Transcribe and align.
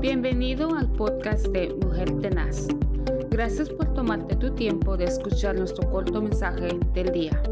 Bienvenido 0.00 0.74
al 0.74 0.90
podcast 0.90 1.48
de 1.48 1.74
Mujer 1.74 2.10
Tenaz. 2.20 2.68
Gracias 3.28 3.68
por 3.68 3.92
tomarte 3.92 4.34
tu 4.34 4.54
tiempo 4.54 4.96
de 4.96 5.04
escuchar 5.04 5.58
nuestro 5.58 5.90
corto 5.90 6.22
mensaje 6.22 6.78
del 6.94 7.12
día. 7.12 7.42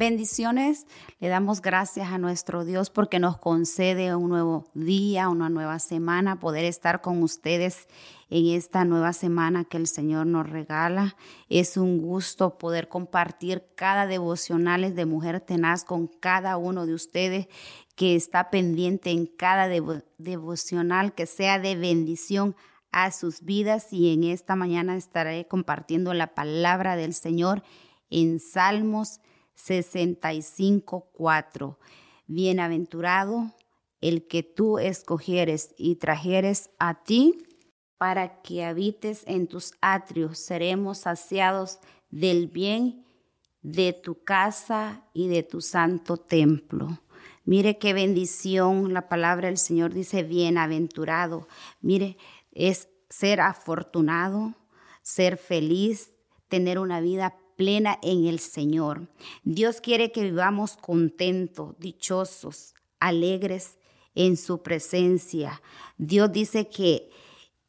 Bendiciones, 0.00 0.86
le 1.18 1.28
damos 1.28 1.60
gracias 1.60 2.10
a 2.10 2.16
nuestro 2.16 2.64
Dios 2.64 2.88
porque 2.88 3.18
nos 3.18 3.36
concede 3.36 4.16
un 4.16 4.30
nuevo 4.30 4.64
día, 4.72 5.28
una 5.28 5.50
nueva 5.50 5.78
semana, 5.78 6.40
poder 6.40 6.64
estar 6.64 7.02
con 7.02 7.22
ustedes 7.22 7.86
en 8.30 8.46
esta 8.46 8.86
nueva 8.86 9.12
semana 9.12 9.66
que 9.66 9.76
el 9.76 9.86
Señor 9.86 10.26
nos 10.26 10.48
regala. 10.48 11.16
Es 11.50 11.76
un 11.76 11.98
gusto 11.98 12.56
poder 12.56 12.88
compartir 12.88 13.62
cada 13.74 14.06
devocionales 14.06 14.94
de 14.94 15.04
Mujer 15.04 15.38
Tenaz 15.42 15.84
con 15.84 16.06
cada 16.06 16.56
uno 16.56 16.86
de 16.86 16.94
ustedes 16.94 17.48
que 17.94 18.16
está 18.16 18.48
pendiente 18.48 19.10
en 19.10 19.26
cada 19.26 19.68
devocional, 20.16 21.12
que 21.14 21.26
sea 21.26 21.58
de 21.58 21.76
bendición 21.76 22.56
a 22.90 23.12
sus 23.12 23.42
vidas. 23.42 23.92
Y 23.92 24.14
en 24.14 24.24
esta 24.24 24.56
mañana 24.56 24.96
estaré 24.96 25.46
compartiendo 25.46 26.14
la 26.14 26.28
palabra 26.28 26.96
del 26.96 27.12
Señor 27.12 27.62
en 28.08 28.40
Salmos 28.40 29.20
65, 29.62 31.10
4. 31.12 31.78
Bienaventurado 32.26 33.52
el 34.00 34.26
que 34.26 34.42
tú 34.42 34.78
escogieres 34.78 35.74
y 35.76 35.96
trajeres 35.96 36.70
a 36.78 37.02
ti 37.02 37.46
para 37.98 38.40
que 38.40 38.64
habites 38.64 39.24
en 39.26 39.46
tus 39.46 39.74
atrios. 39.82 40.38
Seremos 40.38 40.98
saciados 40.98 41.78
del 42.10 42.48
bien 42.48 43.04
de 43.62 43.92
tu 43.92 44.24
casa 44.24 45.04
y 45.12 45.28
de 45.28 45.42
tu 45.42 45.60
santo 45.60 46.16
templo. 46.16 46.98
Mire 47.44 47.78
qué 47.78 47.92
bendición, 47.92 48.94
la 48.94 49.08
palabra 49.08 49.48
del 49.48 49.58
Señor 49.58 49.92
dice 49.92 50.22
bienaventurado. 50.22 51.46
Mire, 51.82 52.16
es 52.52 52.88
ser 53.10 53.40
afortunado, 53.40 54.54
ser 55.02 55.36
feliz, 55.36 56.12
tener 56.48 56.78
una 56.78 57.00
vida 57.00 57.36
plena 57.60 57.98
en 58.00 58.24
el 58.24 58.38
Señor. 58.38 59.06
Dios 59.44 59.82
quiere 59.82 60.12
que 60.12 60.22
vivamos 60.22 60.78
contentos, 60.78 61.74
dichosos, 61.78 62.74
alegres 63.00 63.76
en 64.14 64.38
su 64.38 64.62
presencia. 64.62 65.60
Dios 65.98 66.32
dice 66.32 66.70
que 66.70 67.10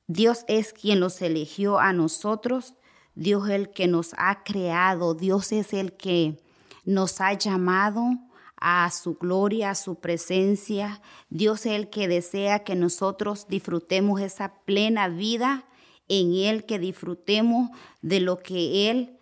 Dios 0.08 0.46
es 0.48 0.72
quien 0.72 1.02
los 1.02 1.22
eligió 1.22 1.78
a 1.78 1.92
nosotros, 1.92 2.76
Dios 3.16 3.50
es 3.50 3.56
el 3.56 3.72
que 3.72 3.88
nos 3.88 4.14
ha 4.18 4.46
creado, 4.46 5.14
Dios 5.14 5.52
es 5.52 5.74
el 5.74 5.92
que 5.92 6.42
nos 6.86 7.20
ha 7.20 7.34
llamado 7.34 8.12
a 8.56 8.90
su 8.92 9.16
gloria, 9.16 9.72
a 9.72 9.76
su 9.76 9.96
presencia. 9.96 11.02
Dios 11.30 11.66
es 11.66 11.74
el 11.74 11.90
que 11.90 12.08
desea 12.08 12.64
que 12.64 12.76
nosotros 12.76 13.46
disfrutemos 13.50 14.22
esa 14.22 14.54
plena 14.64 15.10
vida 15.10 15.66
en 16.08 16.34
Él, 16.34 16.66
que 16.66 16.80
disfrutemos 16.80 17.72
de 18.02 18.22
lo 18.22 18.40
que 18.40 18.90
Él 18.90 19.18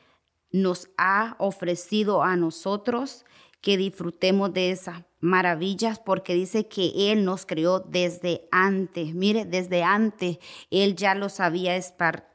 nos 0.51 0.89
ha 0.97 1.35
ofrecido 1.39 2.23
a 2.23 2.35
nosotros, 2.35 3.25
que 3.61 3.77
disfrutemos 3.77 4.53
de 4.53 4.71
esas 4.71 5.03
maravillas 5.19 5.99
porque 5.99 6.33
dice 6.33 6.67
que 6.67 7.11
Él 7.11 7.25
nos 7.25 7.45
creó 7.45 7.79
desde 7.79 8.47
antes. 8.51 9.13
Mire, 9.13 9.45
desde 9.45 9.83
antes 9.83 10.37
Él 10.71 10.95
ya 10.95 11.13
los 11.13 11.39
había 11.39 11.77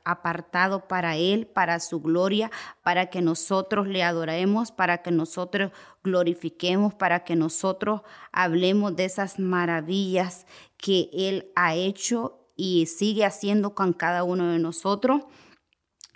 apartado 0.04 0.86
para 0.86 1.16
Él, 1.16 1.46
para 1.46 1.80
su 1.80 2.00
gloria, 2.00 2.50
para 2.82 3.06
que 3.06 3.22
nosotros 3.22 3.86
le 3.88 4.02
adoremos, 4.02 4.70
para 4.70 4.98
que 4.98 5.10
nosotros 5.10 5.72
glorifiquemos, 6.02 6.94
para 6.94 7.24
que 7.24 7.36
nosotros 7.36 8.02
hablemos 8.30 8.94
de 8.94 9.06
esas 9.06 9.38
maravillas 9.38 10.46
que 10.76 11.08
Él 11.12 11.50
ha 11.56 11.74
hecho 11.74 12.50
y 12.54 12.86
sigue 12.86 13.24
haciendo 13.24 13.74
con 13.74 13.94
cada 13.94 14.24
uno 14.24 14.52
de 14.52 14.58
nosotros. 14.58 15.22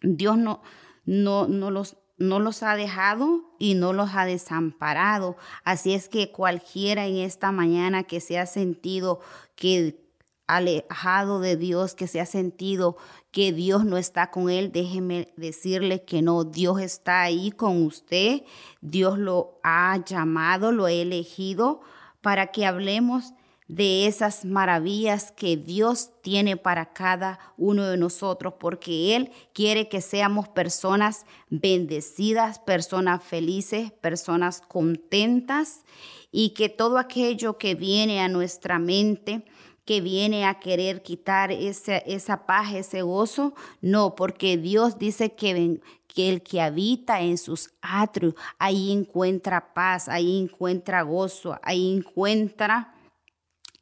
Dios 0.02 0.36
no, 0.36 0.62
no, 1.08 1.48
no 1.48 1.70
los 1.70 1.96
no 2.18 2.40
los 2.40 2.64
ha 2.64 2.74
dejado 2.74 3.54
y 3.60 3.74
no 3.74 3.92
los 3.92 4.10
ha 4.14 4.24
desamparado. 4.26 5.36
Así 5.62 5.94
es 5.94 6.08
que 6.08 6.32
cualquiera 6.32 7.06
en 7.06 7.18
esta 7.18 7.52
mañana 7.52 8.02
que 8.02 8.20
se 8.20 8.40
ha 8.40 8.46
sentido 8.46 9.20
que 9.54 10.04
alejado 10.48 11.38
de 11.38 11.56
Dios, 11.56 11.94
que 11.94 12.08
se 12.08 12.20
ha 12.20 12.26
sentido 12.26 12.96
que 13.30 13.52
Dios 13.52 13.84
no 13.84 13.98
está 13.98 14.32
con 14.32 14.50
él, 14.50 14.72
déjeme 14.72 15.32
decirle 15.36 16.04
que 16.04 16.20
no, 16.20 16.42
Dios 16.42 16.80
está 16.80 17.22
ahí 17.22 17.52
con 17.52 17.84
usted, 17.84 18.42
Dios 18.80 19.16
lo 19.16 19.60
ha 19.62 19.96
llamado, 20.04 20.72
lo 20.72 20.86
ha 20.86 20.92
elegido 20.92 21.82
para 22.20 22.48
que 22.48 22.66
hablemos 22.66 23.32
de 23.68 24.06
esas 24.06 24.46
maravillas 24.46 25.30
que 25.30 25.58
Dios 25.58 26.10
tiene 26.22 26.56
para 26.56 26.94
cada 26.94 27.38
uno 27.58 27.84
de 27.84 27.98
nosotros, 27.98 28.54
porque 28.58 29.14
Él 29.14 29.30
quiere 29.52 29.88
que 29.88 30.00
seamos 30.00 30.48
personas 30.48 31.26
bendecidas, 31.50 32.58
personas 32.58 33.22
felices, 33.22 33.92
personas 33.92 34.62
contentas 34.62 35.84
y 36.32 36.50
que 36.50 36.70
todo 36.70 36.96
aquello 36.96 37.58
que 37.58 37.74
viene 37.74 38.20
a 38.20 38.28
nuestra 38.28 38.78
mente, 38.78 39.44
que 39.84 40.00
viene 40.00 40.46
a 40.46 40.60
querer 40.60 41.02
quitar 41.02 41.52
esa, 41.52 41.98
esa 41.98 42.46
paz, 42.46 42.74
ese 42.74 43.02
gozo, 43.02 43.54
no, 43.82 44.14
porque 44.14 44.56
Dios 44.56 44.98
dice 44.98 45.34
que, 45.34 45.80
que 46.06 46.30
el 46.30 46.42
que 46.42 46.62
habita 46.62 47.20
en 47.20 47.36
sus 47.36 47.70
atrios, 47.82 48.34
ahí 48.58 48.92
encuentra 48.92 49.74
paz, 49.74 50.08
ahí 50.08 50.38
encuentra 50.38 51.02
gozo, 51.02 51.58
ahí 51.62 51.94
encuentra 51.96 52.94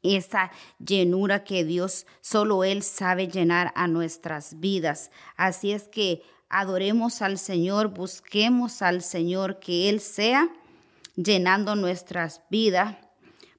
esa 0.03 0.51
llenura 0.79 1.43
que 1.43 1.63
Dios 1.63 2.05
solo 2.21 2.63
Él 2.63 2.83
sabe 2.83 3.27
llenar 3.27 3.71
a 3.75 3.87
nuestras 3.87 4.59
vidas. 4.59 5.11
Así 5.35 5.71
es 5.71 5.87
que 5.87 6.23
adoremos 6.49 7.21
al 7.21 7.37
Señor, 7.37 7.89
busquemos 7.89 8.81
al 8.81 9.01
Señor 9.01 9.59
que 9.59 9.89
Él 9.89 9.99
sea 9.99 10.49
llenando 11.15 11.75
nuestras 11.75 12.41
vidas 12.49 12.95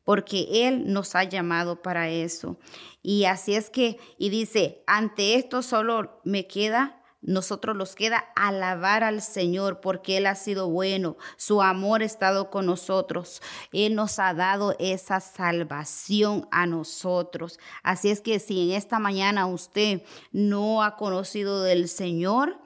porque 0.05 0.67
Él 0.67 0.91
nos 0.91 1.15
ha 1.15 1.25
llamado 1.25 1.83
para 1.83 2.09
eso. 2.09 2.59
Y 3.03 3.27
así 3.27 3.55
es 3.55 3.69
que, 3.69 3.99
y 4.17 4.31
dice, 4.31 4.83
ante 4.87 5.35
esto 5.35 5.61
solo 5.61 6.23
me 6.25 6.47
queda 6.47 6.98
nosotros 7.21 7.77
nos 7.77 7.95
queda 7.95 8.19
alabar 8.37 9.03
al 9.03 9.23
Señor 9.23 9.81
porque 9.81 10.19
Él 10.19 10.27
ha 10.27 10.35
sido 10.35 10.69
bueno, 10.69 11.17
su 11.37 11.63
amor 11.63 12.03
ha 12.03 12.07
estado 12.07 12.51
con 12.51 12.67
nosotros, 12.67 13.43
Él 13.73 13.95
nos 13.95 14.19
ha 14.19 14.35
dado 14.35 14.77
esa 14.79 15.21
salvación 15.21 16.49
a 16.51 16.67
nosotros. 16.67 17.59
Así 17.83 18.11
es 18.11 18.21
que 18.21 18.39
si 18.39 18.71
en 18.71 18.77
esta 18.77 18.99
mañana 18.99 19.47
usted 19.47 20.03
no 20.33 20.83
ha 20.83 20.97
conocido 20.97 21.63
del 21.63 21.89
Señor, 21.89 22.59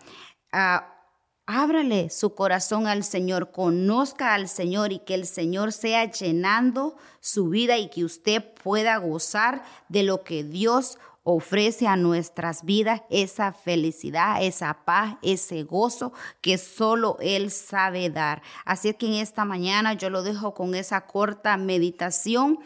ah, 0.52 0.92
Ábrale 1.46 2.08
su 2.08 2.36
corazón 2.36 2.86
al 2.86 3.02
Señor, 3.02 3.50
conozca 3.50 4.32
al 4.32 4.48
Señor 4.48 4.92
y 4.92 5.00
que 5.00 5.14
el 5.14 5.26
Señor 5.26 5.72
sea 5.72 6.08
llenando 6.08 6.96
su 7.20 7.48
vida 7.48 7.78
y 7.78 7.90
que 7.90 8.04
usted 8.04 8.44
pueda 8.62 8.96
gozar 8.98 9.64
de 9.88 10.04
lo 10.04 10.22
que 10.22 10.44
Dios 10.44 10.98
a 11.24 11.96
nuestras 11.96 12.64
vidas 12.64 13.02
esa 13.08 13.52
felicidad, 13.52 14.42
esa 14.42 14.84
paz, 14.84 15.16
ese 15.22 15.62
gozo 15.62 16.12
que 16.40 16.58
solo 16.58 17.16
Él 17.20 17.50
sabe 17.50 18.10
dar. 18.10 18.42
Así 18.64 18.92
que 18.94 19.06
en 19.06 19.14
esta 19.14 19.44
mañana 19.44 19.94
yo 19.94 20.10
lo 20.10 20.22
dejo 20.22 20.52
con 20.54 20.74
esa 20.74 21.06
corta 21.06 21.56
meditación 21.56 22.58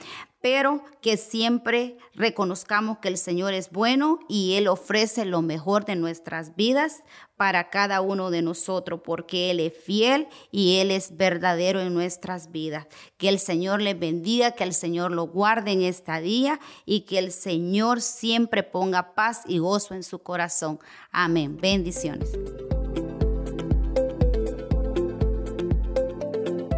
pero 0.49 0.81
que 1.01 1.17
siempre 1.17 1.99
reconozcamos 2.15 2.99
que 2.99 3.09
el 3.09 3.19
Señor 3.19 3.53
es 3.53 3.73
bueno 3.73 4.21
y 4.29 4.55
Él 4.55 4.69
ofrece 4.69 5.25
lo 5.25 5.43
mejor 5.43 5.85
de 5.85 5.97
nuestras 5.97 6.55
vidas 6.55 7.03
para 7.37 7.69
cada 7.69 8.01
uno 8.01 8.31
de 8.31 8.43
nosotros, 8.43 9.01
porque 9.05 9.51
Él 9.51 9.59
es 9.59 9.73
fiel 9.77 10.29
y 10.53 10.77
Él 10.77 10.93
es 10.93 11.17
verdadero 11.17 11.81
en 11.81 11.93
nuestras 11.93 12.53
vidas. 12.53 12.87
Que 13.17 13.29
el 13.29 13.41
Señor 13.41 13.83
les 13.83 13.99
bendiga, 13.99 14.53
que 14.53 14.63
el 14.63 14.73
Señor 14.73 15.11
lo 15.11 15.27
guarde 15.27 15.73
en 15.73 15.83
esta 15.83 16.21
día 16.21 16.61
y 16.85 17.01
que 17.01 17.19
el 17.19 17.33
Señor 17.33 18.01
siempre 18.01 18.63
ponga 18.63 19.17
paz 19.17 19.43
y 19.49 19.59
gozo 19.59 19.95
en 19.95 20.05
su 20.05 20.21
corazón. 20.21 20.79
Amén. 21.11 21.59
Bendiciones. 21.61 22.31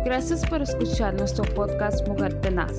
Gracias 0.06 0.46
por 0.48 0.62
escuchar 0.62 1.12
nuestro 1.12 1.44
podcast 1.54 2.08
Mujer 2.08 2.40
Tenaz. 2.40 2.78